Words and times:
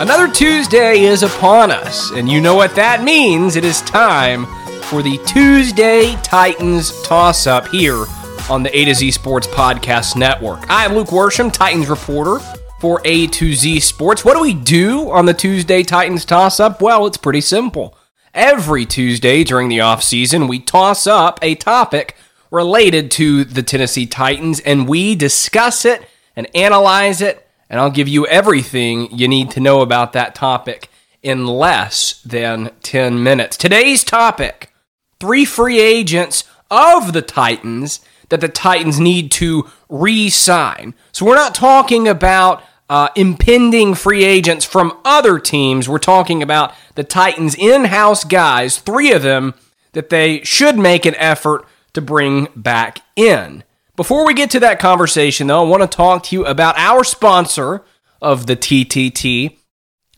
Another 0.00 0.32
Tuesday 0.32 1.00
is 1.00 1.24
upon 1.24 1.72
us, 1.72 2.12
and 2.12 2.28
you 2.28 2.40
know 2.40 2.54
what 2.54 2.76
that 2.76 3.02
means. 3.02 3.56
It 3.56 3.64
is 3.64 3.82
time 3.82 4.46
for 4.82 5.02
the 5.02 5.18
Tuesday 5.26 6.14
Titans 6.22 7.02
toss 7.02 7.48
up 7.48 7.66
here 7.66 8.04
on 8.48 8.62
the 8.62 8.78
A 8.78 8.84
to 8.84 8.94
Z 8.94 9.10
Sports 9.10 9.48
Podcast 9.48 10.14
Network. 10.14 10.70
I 10.70 10.84
am 10.84 10.94
Luke 10.94 11.08
Worsham, 11.08 11.52
Titans 11.52 11.88
reporter 11.88 12.38
for 12.78 13.02
A 13.04 13.26
to 13.26 13.52
Z 13.54 13.80
Sports. 13.80 14.24
What 14.24 14.34
do 14.34 14.40
we 14.40 14.54
do 14.54 15.10
on 15.10 15.26
the 15.26 15.34
Tuesday 15.34 15.82
Titans 15.82 16.24
toss 16.24 16.60
up? 16.60 16.80
Well, 16.80 17.04
it's 17.08 17.16
pretty 17.16 17.40
simple. 17.40 17.98
Every 18.32 18.86
Tuesday 18.86 19.42
during 19.42 19.68
the 19.68 19.78
offseason, 19.78 20.48
we 20.48 20.60
toss 20.60 21.08
up 21.08 21.40
a 21.42 21.56
topic 21.56 22.14
related 22.52 23.10
to 23.10 23.42
the 23.42 23.64
Tennessee 23.64 24.06
Titans 24.06 24.60
and 24.60 24.88
we 24.88 25.16
discuss 25.16 25.84
it 25.84 26.08
and 26.36 26.46
analyze 26.54 27.20
it 27.20 27.47
and 27.70 27.80
I'll 27.80 27.90
give 27.90 28.08
you 28.08 28.26
everything 28.26 29.10
you 29.16 29.28
need 29.28 29.50
to 29.52 29.60
know 29.60 29.80
about 29.80 30.12
that 30.12 30.34
topic 30.34 30.88
in 31.22 31.46
less 31.46 32.22
than 32.22 32.70
10 32.82 33.22
minutes. 33.22 33.56
Today's 33.56 34.04
topic 34.04 34.72
three 35.20 35.44
free 35.44 35.80
agents 35.80 36.44
of 36.70 37.12
the 37.12 37.22
Titans 37.22 38.00
that 38.28 38.40
the 38.40 38.48
Titans 38.48 39.00
need 39.00 39.30
to 39.32 39.68
re 39.88 40.28
sign. 40.28 40.94
So 41.12 41.26
we're 41.26 41.34
not 41.34 41.54
talking 41.54 42.06
about 42.06 42.62
uh, 42.88 43.08
impending 43.16 43.94
free 43.94 44.24
agents 44.24 44.64
from 44.64 44.98
other 45.04 45.38
teams. 45.38 45.88
We're 45.88 45.98
talking 45.98 46.42
about 46.42 46.74
the 46.94 47.04
Titans' 47.04 47.54
in 47.54 47.86
house 47.86 48.24
guys, 48.24 48.78
three 48.78 49.12
of 49.12 49.22
them 49.22 49.54
that 49.92 50.10
they 50.10 50.42
should 50.44 50.78
make 50.78 51.04
an 51.04 51.14
effort 51.16 51.66
to 51.94 52.00
bring 52.00 52.48
back 52.54 53.00
in. 53.16 53.64
Before 53.98 54.24
we 54.24 54.32
get 54.32 54.50
to 54.50 54.60
that 54.60 54.78
conversation, 54.78 55.48
though, 55.48 55.60
I 55.60 55.68
want 55.68 55.82
to 55.82 55.88
talk 55.88 56.22
to 56.22 56.36
you 56.36 56.46
about 56.46 56.78
our 56.78 57.02
sponsor 57.02 57.82
of 58.22 58.46
the 58.46 58.54
TTT, 58.54 59.58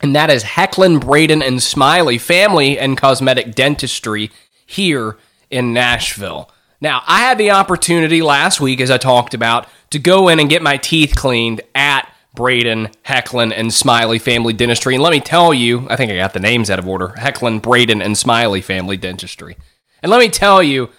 and 0.02 0.14
that 0.14 0.28
is 0.28 0.44
Hecklin, 0.44 1.00
Braden, 1.00 1.40
and 1.42 1.62
Smiley 1.62 2.18
Family 2.18 2.78
and 2.78 2.98
Cosmetic 2.98 3.54
Dentistry 3.54 4.30
here 4.66 5.16
in 5.48 5.72
Nashville. 5.72 6.50
Now, 6.82 7.02
I 7.06 7.20
had 7.20 7.38
the 7.38 7.52
opportunity 7.52 8.20
last 8.20 8.60
week, 8.60 8.82
as 8.82 8.90
I 8.90 8.98
talked 8.98 9.32
about, 9.32 9.66
to 9.92 9.98
go 9.98 10.28
in 10.28 10.40
and 10.40 10.50
get 10.50 10.60
my 10.60 10.76
teeth 10.76 11.14
cleaned 11.16 11.62
at 11.74 12.06
Braden, 12.34 12.90
Hecklin, 13.06 13.50
and 13.50 13.72
Smiley 13.72 14.18
Family 14.18 14.52
Dentistry. 14.52 14.94
And 14.94 15.02
let 15.02 15.10
me 15.10 15.20
tell 15.20 15.54
you, 15.54 15.86
I 15.88 15.96
think 15.96 16.12
I 16.12 16.16
got 16.16 16.34
the 16.34 16.38
names 16.38 16.68
out 16.68 16.78
of 16.78 16.86
order 16.86 17.14
Hecklin, 17.16 17.62
Braden, 17.62 18.02
and 18.02 18.18
Smiley 18.18 18.60
Family 18.60 18.98
Dentistry. 18.98 19.56
And 20.02 20.10
let 20.10 20.18
me 20.18 20.28
tell 20.28 20.62
you, 20.62 20.90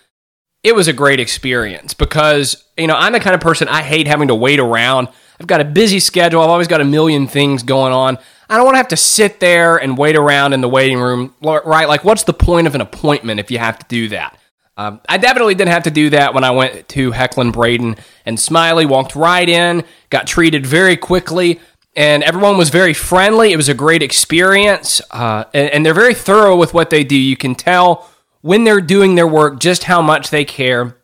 it 0.64 0.76
was 0.76 0.88
a 0.88 0.94
great 0.94 1.20
experience 1.20 1.94
because, 1.94 2.64
you 2.78 2.88
know, 2.88 2.96
I'm 2.96 3.14
the 3.14 3.20
kind 3.20 3.34
of 3.34 3.42
person 3.42 3.68
I 3.68 3.82
hate 3.82 4.08
having 4.08 4.28
to 4.28 4.36
wait 4.36 4.60
around. 4.60 5.08
I've 5.40 5.48
got 5.48 5.62
a 5.62 5.66
busy 5.66 6.00
schedule. 6.00 6.42
I've 6.42 6.50
always 6.50 6.68
got 6.68 6.82
a 6.82 6.86
million 6.86 7.28
things 7.28 7.64
going 7.64 7.94
on. 7.94 8.20
I 8.48 8.58
don't 8.58 8.66
want 8.66 8.76
to 8.76 8.80
have 8.80 8.90
to 8.90 8.98
sit 8.98 9.40
there 9.40 9.78
and 9.78 9.98
wait 9.98 10.16
around 10.16 10.54
in 10.54 10.62
the 10.62 10.70
waiting 10.70 11.00
room, 11.00 11.34
right? 11.42 11.88
Like, 11.88 12.04
what's 12.04 12.26
the 12.26 12.34
point 12.34 12.68
of 12.68 12.76
an 12.76 12.82
appointment 12.82 13.40
if 13.40 13.50
you 13.50 13.58
have 13.58 13.80
to 13.80 13.86
do 13.88 14.10
that? 14.10 14.38
Um, 14.78 15.00
I 15.08 15.18
definitely 15.18 15.56
didn't 15.56 15.72
have 15.72 15.84
to 15.84 15.92
do 15.92 16.10
that 16.12 16.34
when 16.34 16.44
I 16.44 16.52
went 16.52 16.88
to 16.90 17.12
Hecklin 17.12 17.54
Braden 17.54 17.96
and 18.26 18.40
Smiley. 18.40 18.86
Walked 18.86 19.16
right 19.16 19.48
in, 19.48 19.84
got 20.10 20.28
treated 20.28 20.66
very 20.66 20.98
quickly, 20.98 21.60
and 21.96 22.24
everyone 22.24 22.58
was 22.58 22.70
very 22.70 22.94
friendly. 22.94 23.52
It 23.52 23.58
was 23.58 23.70
a 23.70 23.74
great 23.74 24.04
experience, 24.04 25.02
uh, 25.12 25.46
and, 25.54 25.70
and 25.70 25.86
they're 25.86 25.94
very 25.94 26.14
thorough 26.14 26.56
with 26.56 26.74
what 26.74 26.90
they 26.90 27.04
do. 27.04 27.16
You 27.16 27.38
can 27.38 27.56
tell 27.56 28.10
when 28.42 28.64
they're 28.64 28.82
doing 28.82 29.16
their 29.16 29.28
work 29.28 29.60
just 29.60 29.86
how 29.86 30.02
much 30.02 30.30
they 30.30 30.46
care 30.46 30.98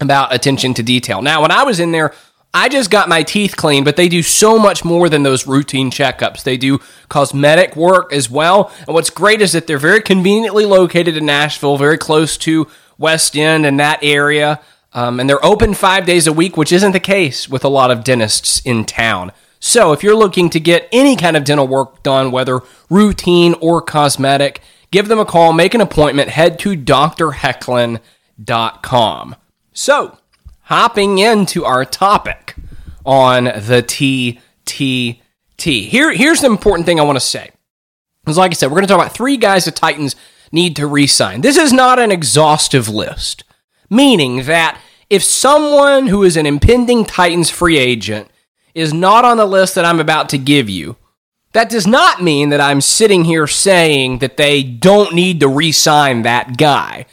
about 0.00 0.34
attention 0.34 0.74
to 0.74 0.82
detail. 0.82 1.22
Now, 1.22 1.42
when 1.42 1.50
I 1.50 1.64
was 1.64 1.80
in 1.80 1.92
there, 1.92 2.12
I 2.54 2.68
just 2.68 2.90
got 2.90 3.08
my 3.08 3.22
teeth 3.22 3.56
cleaned, 3.56 3.84
but 3.84 3.96
they 3.96 4.08
do 4.08 4.22
so 4.22 4.58
much 4.58 4.84
more 4.84 5.08
than 5.08 5.22
those 5.22 5.46
routine 5.46 5.90
checkups. 5.90 6.42
They 6.42 6.56
do 6.56 6.80
cosmetic 7.08 7.76
work 7.76 8.12
as 8.12 8.30
well. 8.30 8.72
And 8.86 8.94
what's 8.94 9.10
great 9.10 9.42
is 9.42 9.52
that 9.52 9.66
they're 9.66 9.78
very 9.78 10.00
conveniently 10.00 10.64
located 10.64 11.16
in 11.16 11.26
Nashville, 11.26 11.76
very 11.76 11.98
close 11.98 12.38
to 12.38 12.66
West 12.96 13.36
End 13.36 13.66
and 13.66 13.78
that 13.78 13.98
area. 14.02 14.60
Um, 14.94 15.20
and 15.20 15.28
they're 15.28 15.44
open 15.44 15.74
five 15.74 16.06
days 16.06 16.26
a 16.26 16.32
week, 16.32 16.56
which 16.56 16.72
isn't 16.72 16.92
the 16.92 17.00
case 17.00 17.48
with 17.48 17.64
a 17.64 17.68
lot 17.68 17.90
of 17.90 18.02
dentists 18.02 18.60
in 18.64 18.84
town. 18.84 19.32
So 19.60 19.92
if 19.92 20.02
you're 20.02 20.16
looking 20.16 20.48
to 20.50 20.60
get 20.60 20.88
any 20.90 21.16
kind 21.16 21.36
of 21.36 21.44
dental 21.44 21.68
work 21.68 22.02
done, 22.02 22.30
whether 22.30 22.60
routine 22.88 23.54
or 23.60 23.82
cosmetic, 23.82 24.62
Give 24.90 25.08
them 25.08 25.18
a 25.18 25.24
call, 25.24 25.52
make 25.52 25.74
an 25.74 25.80
appointment, 25.80 26.30
head 26.30 26.58
to 26.60 26.76
drhecklin.com. 26.76 29.36
So, 29.72 30.18
hopping 30.62 31.18
into 31.18 31.64
our 31.64 31.84
topic 31.84 32.56
on 33.04 33.44
the 33.44 33.82
TTT. 33.82 35.88
Here, 35.88 36.12
here's 36.12 36.40
the 36.40 36.46
important 36.46 36.86
thing 36.86 36.98
I 36.98 37.04
want 37.04 37.16
to 37.16 37.20
say. 37.20 37.50
Because, 38.24 38.38
like 38.38 38.50
I 38.50 38.54
said, 38.54 38.66
we're 38.66 38.76
going 38.76 38.86
to 38.86 38.88
talk 38.88 39.00
about 39.00 39.14
three 39.14 39.36
guys 39.36 39.64
the 39.64 39.70
Titans 39.70 40.16
need 40.52 40.76
to 40.76 40.86
re 40.86 41.06
sign. 41.06 41.40
This 41.40 41.56
is 41.56 41.72
not 41.72 41.98
an 41.98 42.10
exhaustive 42.10 42.88
list, 42.88 43.44
meaning 43.88 44.44
that 44.44 44.80
if 45.08 45.24
someone 45.24 46.08
who 46.08 46.22
is 46.22 46.36
an 46.36 46.46
impending 46.46 47.04
Titans 47.04 47.50
free 47.50 47.78
agent 47.78 48.28
is 48.74 48.92
not 48.92 49.24
on 49.24 49.38
the 49.38 49.46
list 49.46 49.74
that 49.74 49.84
I'm 49.84 50.00
about 50.00 50.28
to 50.30 50.38
give 50.38 50.68
you, 50.68 50.96
that 51.52 51.70
does 51.70 51.86
not 51.86 52.22
mean 52.22 52.50
that 52.50 52.60
I'm 52.60 52.80
sitting 52.80 53.24
here 53.24 53.46
saying 53.46 54.18
that 54.18 54.36
they 54.36 54.62
don't 54.62 55.14
need 55.14 55.40
to 55.40 55.48
re 55.48 55.72
sign 55.72 56.22
that 56.22 56.56
guy. 56.56 57.06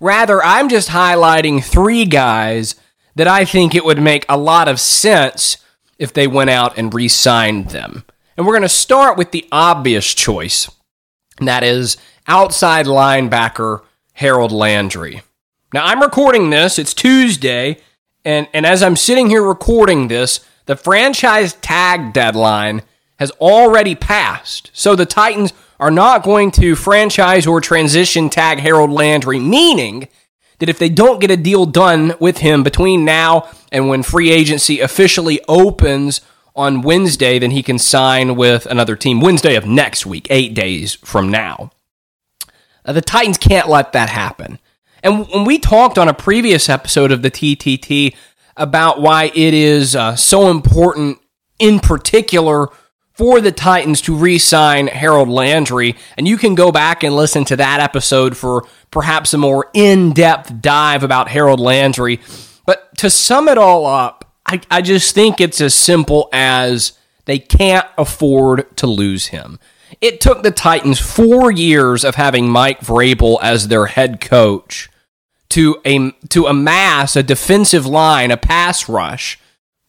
Rather, 0.00 0.42
I'm 0.42 0.68
just 0.68 0.88
highlighting 0.88 1.62
three 1.62 2.04
guys 2.04 2.74
that 3.14 3.28
I 3.28 3.44
think 3.44 3.74
it 3.74 3.84
would 3.84 4.00
make 4.00 4.24
a 4.28 4.36
lot 4.36 4.68
of 4.68 4.80
sense 4.80 5.58
if 5.98 6.12
they 6.12 6.26
went 6.26 6.50
out 6.50 6.76
and 6.78 6.92
re 6.92 7.08
signed 7.08 7.70
them. 7.70 8.04
And 8.36 8.46
we're 8.46 8.54
going 8.54 8.62
to 8.62 8.68
start 8.68 9.18
with 9.18 9.30
the 9.30 9.46
obvious 9.52 10.14
choice, 10.14 10.70
and 11.38 11.46
that 11.46 11.62
is 11.62 11.98
outside 12.26 12.86
linebacker 12.86 13.82
Harold 14.14 14.52
Landry. 14.52 15.22
Now, 15.72 15.84
I'm 15.84 16.00
recording 16.00 16.50
this, 16.50 16.78
it's 16.78 16.94
Tuesday, 16.94 17.78
and, 18.24 18.48
and 18.52 18.64
as 18.64 18.82
I'm 18.82 18.96
sitting 18.96 19.28
here 19.28 19.42
recording 19.42 20.08
this, 20.08 20.40
the 20.66 20.76
franchise 20.76 21.54
tag 21.54 22.12
deadline 22.12 22.82
has 23.22 23.30
already 23.40 23.94
passed. 23.94 24.68
So 24.72 24.96
the 24.96 25.06
Titans 25.06 25.52
are 25.78 25.92
not 25.92 26.24
going 26.24 26.50
to 26.50 26.74
franchise 26.74 27.46
or 27.46 27.60
transition 27.60 28.28
tag 28.28 28.58
Harold 28.58 28.90
Landry, 28.90 29.38
meaning 29.38 30.08
that 30.58 30.68
if 30.68 30.76
they 30.80 30.88
don't 30.88 31.20
get 31.20 31.30
a 31.30 31.36
deal 31.36 31.64
done 31.64 32.14
with 32.18 32.38
him 32.38 32.64
between 32.64 33.04
now 33.04 33.48
and 33.70 33.88
when 33.88 34.02
free 34.02 34.32
agency 34.32 34.80
officially 34.80 35.40
opens 35.46 36.20
on 36.56 36.82
Wednesday, 36.82 37.38
then 37.38 37.52
he 37.52 37.62
can 37.62 37.78
sign 37.78 38.34
with 38.34 38.66
another 38.66 38.96
team 38.96 39.20
Wednesday 39.20 39.54
of 39.54 39.66
next 39.66 40.04
week, 40.04 40.26
eight 40.28 40.52
days 40.52 40.94
from 40.94 41.30
now. 41.30 41.70
Uh, 42.84 42.92
the 42.92 43.00
Titans 43.00 43.38
can't 43.38 43.68
let 43.68 43.92
that 43.92 44.08
happen. 44.08 44.58
And 45.00 45.28
when 45.28 45.44
we 45.44 45.60
talked 45.60 45.96
on 45.96 46.08
a 46.08 46.14
previous 46.14 46.68
episode 46.68 47.12
of 47.12 47.22
the 47.22 47.30
TTT 47.30 48.16
about 48.56 49.00
why 49.00 49.30
it 49.32 49.54
is 49.54 49.94
uh, 49.94 50.16
so 50.16 50.50
important, 50.50 51.18
in 51.60 51.78
particular, 51.78 52.68
for 53.12 53.40
the 53.40 53.52
Titans 53.52 54.00
to 54.02 54.16
re 54.16 54.38
sign 54.38 54.86
Harold 54.86 55.28
Landry. 55.28 55.96
And 56.16 56.26
you 56.26 56.36
can 56.36 56.54
go 56.54 56.72
back 56.72 57.02
and 57.02 57.14
listen 57.14 57.44
to 57.46 57.56
that 57.56 57.80
episode 57.80 58.36
for 58.36 58.66
perhaps 58.90 59.34
a 59.34 59.38
more 59.38 59.70
in 59.74 60.12
depth 60.12 60.60
dive 60.60 61.02
about 61.02 61.28
Harold 61.28 61.60
Landry. 61.60 62.20
But 62.66 62.96
to 62.98 63.10
sum 63.10 63.48
it 63.48 63.58
all 63.58 63.86
up, 63.86 64.32
I, 64.46 64.60
I 64.70 64.82
just 64.82 65.14
think 65.14 65.40
it's 65.40 65.60
as 65.60 65.74
simple 65.74 66.28
as 66.32 66.92
they 67.24 67.38
can't 67.38 67.86
afford 67.96 68.76
to 68.78 68.86
lose 68.86 69.26
him. 69.26 69.58
It 70.00 70.20
took 70.20 70.42
the 70.42 70.50
Titans 70.50 70.98
four 70.98 71.50
years 71.50 72.04
of 72.04 72.14
having 72.14 72.48
Mike 72.48 72.80
Vrabel 72.80 73.38
as 73.42 73.68
their 73.68 73.86
head 73.86 74.20
coach 74.20 74.88
to 75.50 75.80
a, 75.84 76.10
to 76.30 76.46
amass 76.46 77.14
a 77.14 77.22
defensive 77.22 77.86
line, 77.86 78.30
a 78.30 78.36
pass 78.36 78.88
rush 78.88 79.38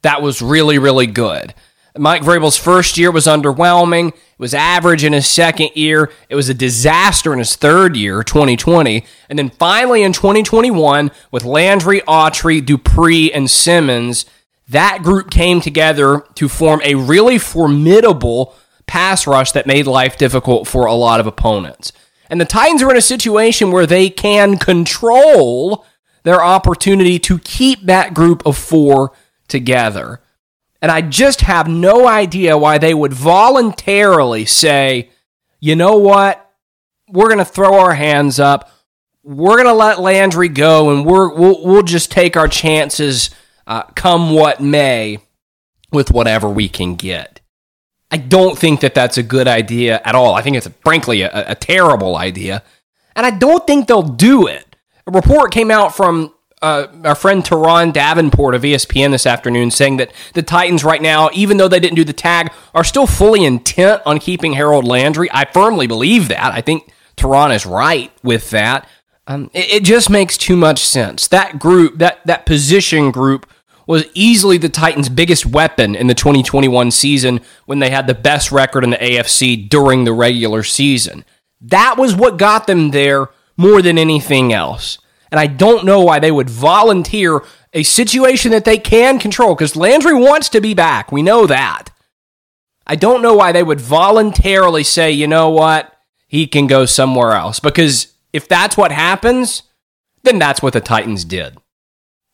that 0.04 0.22
was 0.22 0.42
really, 0.42 0.78
really 0.78 1.08
good. 1.08 1.54
Mike 1.98 2.24
Vrabel's 2.24 2.58
first 2.58 2.98
year 2.98 3.12
was 3.12 3.28
underwhelming. 3.28 4.10
It 4.10 4.40
was 4.40 4.56
average 4.56 5.04
in 5.04 5.14
his 5.14 5.28
second 5.28 5.70
year. 5.76 6.12
It 6.28 6.36
was 6.36 6.50
a 6.50 6.54
disaster 6.54 7.32
in 7.34 7.40
his 7.40 7.56
third 7.56 7.96
year, 7.96 8.24
2020. 8.24 9.06
And 9.30 9.38
then 9.38 9.52
finally 9.52 10.02
in 10.02 10.12
2021, 10.12 11.12
with 11.32 11.44
Landry, 11.44 12.02
Autry, 12.02 12.66
Dupree, 12.66 13.32
and 13.32 13.50
Simmons, 13.50 14.26
that 14.68 15.04
group 15.04 15.30
came 15.30 15.62
together 15.62 16.24
to 16.34 16.50
form 16.50 16.82
a 16.84 16.96
really 16.96 17.38
formidable 17.38 18.56
pass 18.88 19.28
rush 19.28 19.52
that 19.52 19.68
made 19.68 19.86
life 19.86 20.18
difficult 20.18 20.68
for 20.68 20.86
a 20.86 20.94
lot 20.94 21.20
of 21.20 21.28
opponents. 21.28 21.94
And 22.28 22.42
the 22.42 22.46
Titans 22.46 22.82
are 22.82 22.90
in 22.90 22.98
a 22.98 23.02
situation 23.02 23.72
where 23.72 23.86
they 23.86 24.10
can 24.10 24.58
control 24.58 25.86
their 26.24 26.44
opportunity 26.44 27.20
to 27.20 27.38
keep 27.38 27.84
that 27.84 28.16
group 28.16 28.44
of 28.48 28.58
four 28.58 29.12
together. 29.48 30.23
And 30.84 30.92
I 30.92 31.00
just 31.00 31.40
have 31.40 31.70
no 31.70 32.06
idea 32.10 32.58
why 32.58 32.78
they 32.78 32.94
would 32.94 33.14
voluntarily 33.14 34.44
say, 34.44 35.12
you 35.62 35.78
know 35.78 35.96
what? 35.96 36.46
We're 37.08 37.30
going 37.30 37.38
to 37.38 37.46
throw 37.46 37.80
our 37.80 37.94
hands 37.94 38.38
up. 38.38 38.70
We're 39.24 39.56
going 39.56 39.68
to 39.68 39.74
let 39.74 40.02
Landry 40.02 40.50
go 40.50 40.90
and 40.90 41.06
we're, 41.06 41.34
we'll, 41.34 41.64
we'll 41.64 41.84
just 41.84 42.12
take 42.12 42.36
our 42.36 42.50
chances 42.50 43.30
uh, 43.66 43.84
come 43.96 44.34
what 44.34 44.60
may 44.60 45.20
with 45.94 46.12
whatever 46.12 46.50
we 46.50 46.68
can 46.68 46.96
get. 46.96 47.40
I 48.12 48.18
don't 48.18 48.58
think 48.58 48.82
that 48.82 48.94
that's 48.94 49.18
a 49.18 49.24
good 49.24 49.48
idea 49.48 50.02
at 50.04 50.16
all. 50.16 50.34
I 50.36 50.42
think 50.42 50.58
it's 50.58 50.68
frankly 50.84 51.22
a, 51.22 51.52
a 51.52 51.56
terrible 51.56 52.18
idea. 52.18 52.62
And 53.16 53.26
I 53.26 53.32
don't 53.32 53.66
think 53.66 53.88
they'll 53.88 54.02
do 54.02 54.48
it. 54.48 54.76
A 55.08 55.12
report 55.12 55.54
came 55.54 55.72
out 55.72 55.96
from 55.96 56.33
uh, 56.64 56.88
our 57.04 57.14
friend 57.14 57.44
Turron 57.44 57.92
Davenport 57.92 58.56
of 58.56 58.62
ESPN 58.62 59.12
this 59.12 59.28
afternoon 59.28 59.70
saying 59.70 59.98
that 59.98 60.14
the 60.34 60.42
Titans 60.42 60.84
right 60.84 61.02
now, 61.02 61.30
even 61.34 61.58
though 61.58 61.68
they 61.68 61.80
didn't 61.80 61.98
do 61.98 62.06
the 62.06 62.14
tag, 62.14 62.52
are 62.74 62.86
still 62.86 63.06
fully 63.06 63.44
intent 63.44 64.02
on 64.06 64.18
keeping 64.18 64.54
Harold 64.54 64.86
Landry. 64.86 65.30
I 65.32 65.46
firmly 65.46 65.88
believe 65.88 66.30
that. 66.30 66.54
I 66.54 66.62
think 66.62 66.92
Turron 67.18 67.54
is 67.54 67.66
right 67.66 68.12
with 68.24 68.50
that. 68.52 68.88
Um, 69.28 69.52
it, 69.54 69.70
it 69.70 69.84
just 69.84 70.10
makes 70.10 70.38
too 70.38 70.56
much 70.56 70.86
sense. 70.86 71.28
That 71.28 71.60
group, 71.60 71.98
that 71.98 72.26
that 72.26 72.46
position 72.46 73.12
group, 73.12 73.46
was 73.86 74.06
easily 74.14 74.58
the 74.58 74.70
Titans' 74.70 75.10
biggest 75.10 75.46
weapon 75.46 75.96
in 75.96 76.08
the 76.08 76.16
2021 76.16 76.92
season 76.92 77.42
when 77.66 77.80
they 77.80 77.90
had 77.90 78.08
the 78.08 78.14
best 78.14 78.54
record 78.54 78.86
in 78.86 78.92
the 78.92 78.98
AFC 78.98 79.68
during 79.68 80.06
the 80.06 80.14
regular 80.14 80.64
season. 80.64 81.26
That 81.60 81.98
was 81.98 82.16
what 82.16 82.38
got 82.38 82.68
them 82.68 82.92
there 82.92 83.28
more 83.58 83.82
than 83.82 83.98
anything 83.98 84.54
else. 84.54 84.98
And 85.34 85.40
I 85.40 85.48
don't 85.48 85.84
know 85.84 86.02
why 86.02 86.20
they 86.20 86.30
would 86.30 86.48
volunteer 86.48 87.42
a 87.74 87.82
situation 87.82 88.52
that 88.52 88.66
they 88.66 88.78
can 88.78 89.18
control 89.18 89.56
because 89.56 89.76
Landry 89.76 90.14
wants 90.14 90.48
to 90.50 90.62
be 90.62 90.76
back. 90.76 91.12
We 91.12 91.24
know 91.24 91.48
that. 91.48 91.86
I 92.86 92.96
don't 92.96 93.24
know 93.24 93.34
why 93.34 93.52
they 93.52 93.64
would 93.64 93.82
voluntarily 93.82 94.84
say, 94.84 95.12
you 95.12 95.26
know 95.26 95.50
what, 95.50 95.92
he 96.28 96.46
can 96.46 96.68
go 96.68 96.86
somewhere 96.86 97.32
else. 97.32 97.60
Because 97.60 98.14
if 98.32 98.48
that's 98.48 98.78
what 98.78 98.92
happens, 98.92 99.64
then 100.22 100.38
that's 100.38 100.62
what 100.62 100.74
the 100.74 100.82
Titans 100.82 101.26
did. 101.26 101.58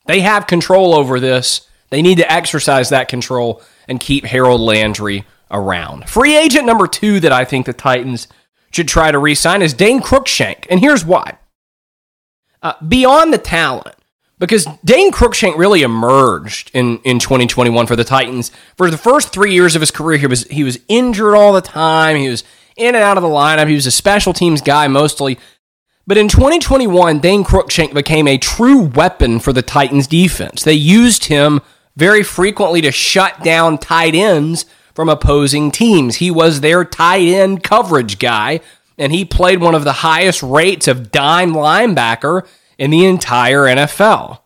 They 0.06 0.20
have 0.20 0.46
control 0.46 0.94
over 0.94 1.22
this. 1.22 1.70
They 1.92 2.02
need 2.02 2.18
to 2.18 2.30
exercise 2.30 2.90
that 2.90 3.08
control 3.08 3.62
and 3.88 4.02
keep 4.02 4.26
Harold 4.26 4.60
Landry 4.60 5.24
around. 5.50 6.10
Free 6.10 6.36
agent 6.36 6.66
number 6.66 6.86
two 6.86 7.22
that 7.22 7.32
I 7.32 7.46
think 7.46 7.66
the 7.66 7.72
Titans 7.72 8.28
should 8.72 8.90
try 8.90 9.10
to 9.10 9.20
re 9.20 9.36
sign 9.36 9.62
is 9.62 9.74
Dane 9.74 10.02
Cruikshank. 10.02 10.68
And 10.70 10.82
here's 10.82 11.06
why 11.06 11.39
uh, 12.62 12.74
beyond 12.88 13.34
the 13.34 13.38
talent, 13.38 13.96
because 14.38 14.66
Dane 14.86 15.12
Cruikshank 15.12 15.58
really 15.58 15.82
emerged 15.82 16.72
in, 16.74 17.00
in 17.00 17.20
2021 17.20 17.88
for 17.88 17.96
the 17.96 18.04
Titans. 18.04 18.52
For 18.78 18.90
the 18.90 18.98
first 18.98 19.34
three 19.34 19.54
years 19.54 19.76
of 19.76 19.82
his 19.82 19.92
career, 19.92 20.18
he 20.18 20.28
was 20.28 20.46
he 20.46 20.64
was 20.64 20.80
injured 20.88 21.36
all 21.36 21.54
the 21.54 21.62
time. 21.62 22.16
He 22.16 22.30
was 22.30 22.44
in 22.78 22.96
and 22.96 23.04
out 23.04 23.18
of 23.18 23.24
the 23.24 23.30
lineup. 23.30 23.68
He 23.68 23.76
was 23.76 23.86
a 23.86 23.92
special 23.92 24.34
teams 24.34 24.62
guy 24.62 24.88
mostly. 24.88 25.38
But 26.08 26.18
in 26.18 26.28
2021, 26.28 27.20
Dane 27.20 27.44
Cruikshank 27.44 27.94
became 27.94 28.28
a 28.28 28.40
true 28.40 28.82
weapon 28.82 29.40
for 29.40 29.54
the 29.54 29.62
Titans 29.62 30.08
defense. 30.08 30.64
They 30.64 30.74
used 30.74 31.26
him 31.26 31.62
very 31.96 32.24
frequently 32.24 32.82
to 32.82 32.92
shut 32.92 33.44
down 33.44 33.78
tight 33.78 34.16
ends 34.16 34.66
from 34.96 35.08
opposing 35.08 35.70
teams. 35.70 36.16
He 36.16 36.32
was 36.32 36.62
their 36.62 36.84
tight 36.84 37.28
end 37.28 37.62
coverage 37.64 38.18
guy 38.18 38.62
and 39.00 39.12
he 39.12 39.26
played 39.26 39.62
one 39.62 39.74
of 39.74 39.84
the 39.84 39.94
highest 39.94 40.44
rates 40.44 40.88
of 40.88 41.12
dime 41.12 41.54
linebacker 41.54 42.46
in 42.78 42.92
the 42.92 43.06
entire 43.06 43.64
NFL. 43.64 44.40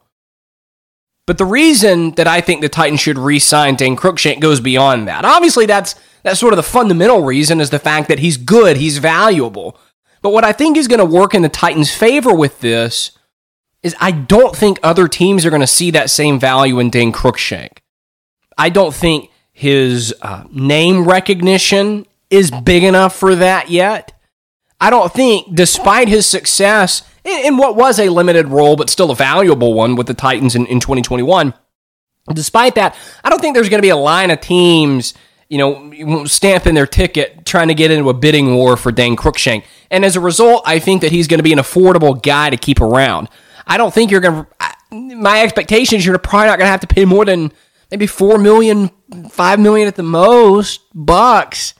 But 1.25 1.37
the 1.37 1.45
reason 1.45 2.11
that 2.11 2.27
I 2.27 2.41
think 2.41 2.61
the 2.61 2.69
Titans 2.69 2.99
should 2.99 3.17
re-sign 3.17 3.75
Dane 3.75 3.95
Cruikshank 3.95 4.39
goes 4.39 4.59
beyond 4.59 5.07
that. 5.07 5.25
Obviously, 5.25 5.65
that's 5.65 5.95
that's 6.23 6.39
sort 6.39 6.53
of 6.53 6.57
the 6.57 6.63
fundamental 6.63 7.23
reason 7.23 7.59
is 7.59 7.69
the 7.69 7.79
fact 7.79 8.07
that 8.07 8.19
he's 8.19 8.37
good, 8.37 8.77
he's 8.77 8.97
valuable. 8.97 9.77
But 10.21 10.31
what 10.31 10.45
I 10.45 10.53
think 10.53 10.77
is 10.77 10.87
going 10.87 10.99
to 10.99 11.05
work 11.05 11.33
in 11.33 11.41
the 11.41 11.49
Titans' 11.49 11.93
favor 11.93 12.33
with 12.33 12.61
this 12.61 13.11
is 13.81 13.95
I 13.99 14.11
don't 14.11 14.55
think 14.55 14.79
other 14.81 15.09
teams 15.09 15.45
are 15.45 15.49
going 15.49 15.61
to 15.61 15.67
see 15.67 15.91
that 15.91 16.09
same 16.09 16.39
value 16.39 16.79
in 16.79 16.89
Dane 16.89 17.11
Cruikshank. 17.11 17.79
I 18.57 18.69
don't 18.69 18.93
think 18.93 19.29
his 19.51 20.15
uh, 20.21 20.45
name 20.49 21.07
recognition 21.07 22.05
is 22.29 22.51
big 22.51 22.83
enough 22.83 23.15
for 23.15 23.35
that 23.35 23.69
yet. 23.69 24.12
I 24.83 24.89
don't 24.89 25.13
think, 25.13 25.55
despite 25.55 26.09
his 26.09 26.25
success 26.25 27.03
in, 27.23 27.55
what 27.55 27.77
was 27.77 27.99
a 27.99 28.09
limited 28.09 28.49
role, 28.49 28.75
but 28.75 28.89
still 28.89 29.11
a 29.11 29.15
valuable 29.15 29.73
one 29.73 29.95
with 29.95 30.07
the 30.07 30.13
Titans 30.13 30.55
in, 30.55 30.65
in 30.65 30.81
2021, 30.81 31.53
despite 32.33 32.75
that, 32.75 32.93
I 33.23 33.29
don't 33.29 33.39
think 33.39 33.55
there's 33.55 33.69
going 33.69 33.77
to 33.77 33.85
be 33.85 33.91
a 33.91 33.95
line 33.95 34.29
of 34.29 34.41
teams, 34.41 35.13
you 35.47 35.57
know, 35.57 36.25
stamping 36.25 36.75
their 36.75 36.85
ticket 36.85 37.45
trying 37.45 37.69
to 37.69 37.73
get 37.73 37.91
into 37.91 38.09
a 38.09 38.13
bidding 38.13 38.55
war 38.55 38.75
for 38.75 38.91
Dane 38.91 39.15
Cruikshank. 39.15 39.63
And 39.89 40.03
as 40.03 40.17
a 40.17 40.19
result, 40.19 40.63
I 40.65 40.79
think 40.79 40.99
that 40.99 41.13
he's 41.13 41.29
going 41.29 41.39
to 41.39 41.43
be 41.43 41.53
an 41.53 41.59
affordable 41.59 42.21
guy 42.21 42.49
to 42.49 42.57
keep 42.57 42.81
around. 42.81 43.29
I 43.65 43.77
don't 43.77 43.93
think 43.93 44.11
you're 44.11 44.19
going 44.19 44.45
to, 44.45 45.15
my 45.15 45.43
expectation 45.43 45.99
is 45.99 46.05
you're 46.05 46.17
probably 46.17 46.47
not 46.47 46.59
going 46.59 46.67
to 46.67 46.71
have 46.71 46.81
to 46.81 46.87
pay 46.87 47.05
more 47.05 47.23
than 47.23 47.53
maybe 47.89 48.05
four 48.05 48.37
million, 48.37 48.91
five 49.29 49.61
million 49.61 49.87
at 49.87 49.95
the 49.95 50.03
most 50.03 50.81
bucks 50.93 51.73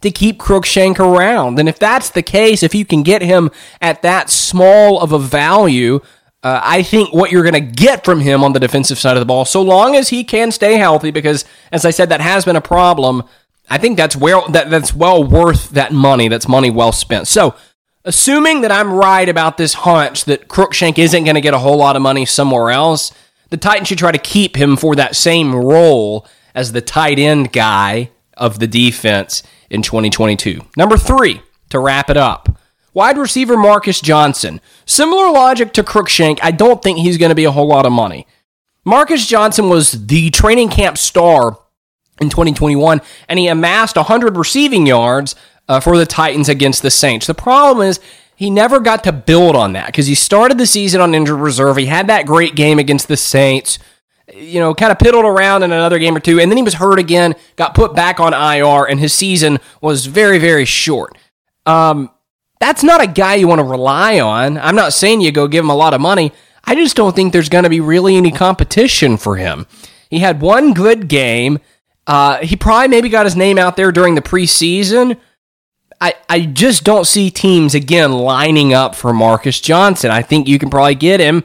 to 0.00 0.10
keep 0.10 0.38
Cruikshank 0.38 0.98
around. 0.98 1.58
And 1.58 1.68
if 1.68 1.78
that's 1.78 2.10
the 2.10 2.22
case, 2.22 2.62
if 2.62 2.74
you 2.74 2.84
can 2.84 3.02
get 3.02 3.22
him 3.22 3.50
at 3.80 4.02
that 4.02 4.30
small 4.30 5.00
of 5.00 5.12
a 5.12 5.18
value, 5.18 6.00
uh, 6.42 6.60
I 6.62 6.82
think 6.82 7.12
what 7.12 7.32
you're 7.32 7.42
going 7.42 7.54
to 7.54 7.60
get 7.60 8.04
from 8.04 8.20
him 8.20 8.44
on 8.44 8.52
the 8.52 8.60
defensive 8.60 8.98
side 8.98 9.16
of 9.16 9.20
the 9.20 9.26
ball, 9.26 9.44
so 9.44 9.60
long 9.60 9.96
as 9.96 10.08
he 10.08 10.22
can 10.22 10.52
stay 10.52 10.76
healthy, 10.76 11.10
because 11.10 11.44
as 11.72 11.84
I 11.84 11.90
said, 11.90 12.10
that 12.10 12.20
has 12.20 12.44
been 12.44 12.56
a 12.56 12.60
problem. 12.60 13.24
I 13.68 13.78
think 13.78 13.96
that's 13.96 14.16
well 14.16 14.48
that 14.48 14.70
that's 14.70 14.94
well 14.94 15.22
worth 15.22 15.70
that 15.70 15.92
money. 15.92 16.28
That's 16.28 16.48
money 16.48 16.70
well 16.70 16.92
spent. 16.92 17.26
So, 17.26 17.54
assuming 18.04 18.62
that 18.62 18.72
I'm 18.72 18.92
right 18.92 19.28
about 19.28 19.58
this 19.58 19.74
hunch 19.74 20.24
that 20.24 20.48
Cruikshank 20.48 20.98
isn't 20.98 21.24
going 21.24 21.34
to 21.34 21.40
get 21.40 21.54
a 21.54 21.58
whole 21.58 21.76
lot 21.76 21.96
of 21.96 22.02
money 22.02 22.24
somewhere 22.24 22.70
else, 22.70 23.12
the 23.50 23.56
Titans 23.56 23.88
should 23.88 23.98
try 23.98 24.12
to 24.12 24.18
keep 24.18 24.56
him 24.56 24.76
for 24.76 24.94
that 24.96 25.16
same 25.16 25.54
role 25.54 26.26
as 26.54 26.72
the 26.72 26.80
tight 26.80 27.18
end 27.18 27.52
guy 27.52 28.10
of 28.38 28.58
the 28.58 28.66
defense 28.66 29.42
in 29.70 29.82
2022. 29.82 30.62
Number 30.76 30.96
three, 30.96 31.42
to 31.70 31.78
wrap 31.78 32.10
it 32.10 32.16
up, 32.16 32.58
wide 32.94 33.18
receiver 33.18 33.56
Marcus 33.56 34.00
Johnson. 34.00 34.60
Similar 34.86 35.30
logic 35.30 35.72
to 35.74 35.82
Cruikshank, 35.82 36.38
I 36.42 36.50
don't 36.50 36.82
think 36.82 36.98
he's 36.98 37.18
going 37.18 37.30
to 37.30 37.34
be 37.34 37.44
a 37.44 37.52
whole 37.52 37.68
lot 37.68 37.86
of 37.86 37.92
money. 37.92 38.26
Marcus 38.84 39.26
Johnson 39.26 39.68
was 39.68 40.06
the 40.06 40.30
training 40.30 40.70
camp 40.70 40.96
star 40.96 41.58
in 42.20 42.30
2021, 42.30 43.00
and 43.28 43.38
he 43.38 43.46
amassed 43.46 43.96
100 43.96 44.36
receiving 44.36 44.86
yards 44.86 45.34
uh, 45.68 45.80
for 45.80 45.98
the 45.98 46.06
Titans 46.06 46.48
against 46.48 46.82
the 46.82 46.90
Saints. 46.90 47.26
The 47.26 47.34
problem 47.34 47.86
is 47.86 48.00
he 48.34 48.50
never 48.50 48.80
got 48.80 49.04
to 49.04 49.12
build 49.12 49.56
on 49.56 49.74
that 49.74 49.86
because 49.86 50.06
he 50.06 50.14
started 50.14 50.58
the 50.58 50.66
season 50.66 51.00
on 51.00 51.14
injured 51.14 51.40
reserve. 51.40 51.76
He 51.76 51.86
had 51.86 52.06
that 52.06 52.26
great 52.26 52.54
game 52.54 52.78
against 52.78 53.08
the 53.08 53.16
Saints 53.16 53.78
you 54.34 54.60
know, 54.60 54.74
kind 54.74 54.92
of 54.92 54.98
piddled 54.98 55.24
around 55.24 55.62
in 55.62 55.72
another 55.72 55.98
game 55.98 56.16
or 56.16 56.20
two, 56.20 56.40
and 56.40 56.50
then 56.50 56.56
he 56.56 56.62
was 56.62 56.74
hurt 56.74 56.98
again, 56.98 57.34
got 57.56 57.74
put 57.74 57.94
back 57.94 58.20
on 58.20 58.32
IR, 58.32 58.84
and 58.84 59.00
his 59.00 59.12
season 59.12 59.58
was 59.80 60.06
very, 60.06 60.38
very 60.38 60.64
short. 60.64 61.16
Um, 61.66 62.10
that's 62.60 62.82
not 62.82 63.02
a 63.02 63.06
guy 63.06 63.36
you 63.36 63.48
want 63.48 63.60
to 63.60 63.64
rely 63.64 64.20
on. 64.20 64.58
I'm 64.58 64.74
not 64.74 64.92
saying 64.92 65.20
you 65.20 65.32
go 65.32 65.48
give 65.48 65.64
him 65.64 65.70
a 65.70 65.76
lot 65.76 65.94
of 65.94 66.00
money. 66.00 66.32
I 66.64 66.74
just 66.74 66.96
don't 66.96 67.14
think 67.14 67.32
there's 67.32 67.48
going 67.48 67.64
to 67.64 67.70
be 67.70 67.80
really 67.80 68.16
any 68.16 68.30
competition 68.30 69.16
for 69.16 69.36
him. 69.36 69.66
He 70.10 70.18
had 70.18 70.40
one 70.40 70.72
good 70.74 71.08
game. 71.08 71.60
Uh, 72.06 72.38
he 72.38 72.56
probably 72.56 72.88
maybe 72.88 73.08
got 73.08 73.26
his 73.26 73.36
name 73.36 73.58
out 73.58 73.76
there 73.76 73.92
during 73.92 74.14
the 74.14 74.22
preseason. 74.22 75.18
I, 76.00 76.14
I 76.28 76.40
just 76.40 76.84
don't 76.84 77.06
see 77.06 77.30
teams 77.30 77.74
again 77.74 78.12
lining 78.12 78.72
up 78.72 78.94
for 78.94 79.12
Marcus 79.12 79.60
Johnson. 79.60 80.10
I 80.10 80.22
think 80.22 80.46
you 80.46 80.58
can 80.58 80.70
probably 80.70 80.94
get 80.94 81.20
him 81.20 81.44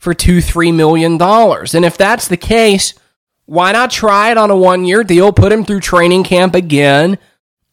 for 0.00 0.14
two, 0.14 0.40
three 0.40 0.72
million 0.72 1.16
dollars. 1.16 1.74
And 1.74 1.84
if 1.84 1.96
that's 1.96 2.26
the 2.26 2.36
case, 2.36 2.94
why 3.44 3.70
not 3.72 3.90
try 3.90 4.30
it 4.32 4.38
on 4.38 4.50
a 4.50 4.56
one 4.56 4.84
year 4.84 5.04
deal, 5.04 5.32
put 5.32 5.52
him 5.52 5.64
through 5.64 5.80
training 5.80 6.24
camp 6.24 6.54
again, 6.54 7.18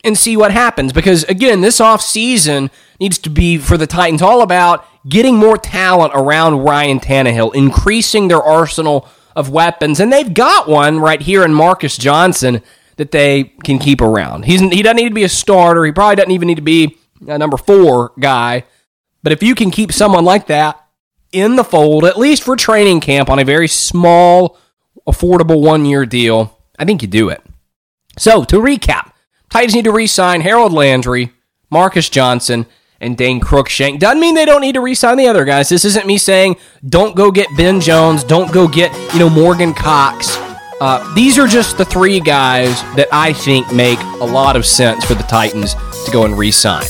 and 0.04 0.16
see 0.18 0.38
what 0.38 0.52
happens? 0.52 0.94
Because 0.94 1.24
again, 1.24 1.62
this 1.62 1.80
offseason 1.80 2.70
needs 3.00 3.18
to 3.20 3.30
be 3.30 3.58
for 3.58 3.78
the 3.78 3.88
Titans 3.88 4.22
all 4.22 4.42
about 4.42 4.86
getting 5.08 5.38
more 5.38 5.58
talent 5.58 6.14
around 6.14 6.60
Ryan 6.60 7.00
Tannehill, 7.00 7.56
increasing 7.56 8.28
their 8.28 8.44
arsenal 8.44 9.08
of 9.36 9.50
weapons. 9.50 10.00
And 10.00 10.12
they've 10.12 10.34
got 10.34 10.68
one 10.68 11.00
right 11.00 11.22
here 11.22 11.44
in 11.44 11.54
Marcus 11.54 11.98
Johnson 11.98 12.62
that 12.98 13.12
they 13.12 13.46
can 13.64 13.80
keep 13.80 14.02
around. 14.02 14.46
He's, 14.46 14.60
he 14.60 14.82
doesn't 14.82 14.98
need 14.98 15.10
to 15.10 15.16
be 15.16 15.24
a 15.24 15.30
starter. 15.30 15.86
He 15.86 15.92
probably 15.92 16.16
doesn't 16.16 16.32
even 16.32 16.48
need 16.48 16.56
to 16.56 16.62
be 16.62 16.98
a 17.28 17.38
number 17.38 17.58
four 17.58 18.12
guy. 18.20 18.64
But 19.24 19.32
if 19.32 19.44
you 19.44 19.56
can 19.56 19.72
keep 19.72 19.92
someone 19.92 20.26
like 20.26 20.48
that 20.48 20.84
in 21.32 21.56
the 21.56 21.64
fold, 21.64 22.06
at 22.06 22.18
least 22.18 22.44
for 22.44 22.56
training 22.56 23.02
camp, 23.02 23.30
on 23.30 23.40
a 23.40 23.46
very 23.46 23.68
small 23.68 24.58
affordable 25.08 25.62
one 25.62 25.86
year 25.86 26.06
deal, 26.06 26.58
I 26.78 26.86
think 26.86 27.02
you 27.02 27.08
do 27.08 27.30
it. 27.30 27.42
So 28.18 28.44
to 28.46 28.58
recap, 28.58 29.12
Titans 29.50 29.76
need 29.76 29.86
to 29.86 29.92
re 29.92 30.08
sign 30.08 30.42
Harold 30.42 30.74
Landry, 30.74 31.32
Marcus 31.70 32.10
Johnson, 32.10 32.66
and 33.00 33.18
Dane 33.18 33.40
Cruikshank. 33.40 34.00
Doesn't 34.00 34.20
mean 34.20 34.36
they 34.36 34.46
don't 34.46 34.62
need 34.62 34.74
to 34.74 34.82
re-sign 34.82 35.18
the 35.18 35.28
other 35.28 35.46
guys. 35.46 35.70
This 35.70 35.86
isn't 35.86 36.08
me 36.08 36.18
saying 36.18 36.58
don't 36.88 37.16
go 37.16 37.32
get 37.32 37.48
Ben 37.56 37.80
Jones, 37.80 38.24
don't 38.24 38.52
go 38.52 38.68
get 38.68 38.94
you 39.14 39.20
know 39.20 39.30
Morgan 39.30 39.74
Cox. 39.74 40.38
Uh, 40.80 41.14
these 41.16 41.40
are 41.40 41.48
just 41.48 41.78
the 41.78 41.86
three 41.86 42.20
guys 42.20 42.82
that 42.96 43.08
I 43.12 43.34
think 43.34 43.74
make 43.74 44.00
a 44.00 44.26
lot 44.26 44.56
of 44.56 44.66
sense 44.66 45.06
for 45.06 45.16
the 45.16 45.24
Titans 45.24 45.74
to 46.06 46.12
go 46.12 46.24
and 46.24 46.38
re-sign. 46.38 46.86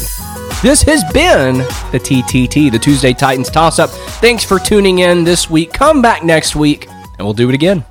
This 0.63 0.81
has 0.81 1.03
been 1.13 1.59
the 1.91 1.99
TTT, 1.99 2.71
the 2.71 2.79
Tuesday 2.79 3.13
Titans 3.13 3.49
toss-up. 3.51 3.91
Thanks 4.19 4.43
for 4.43 4.57
tuning 4.57 4.99
in 4.99 5.23
this 5.23 5.51
week. 5.51 5.71
Come 5.71 6.01
back 6.01 6.23
next 6.23 6.55
week, 6.55 6.87
and 6.89 7.19
we'll 7.19 7.33
do 7.33 7.47
it 7.47 7.53
again. 7.53 7.85